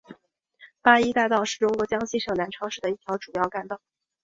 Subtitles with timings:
[0.81, 3.79] 八一大道是中国江西省南昌市的一条主要干道。